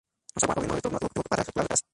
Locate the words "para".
1.29-1.43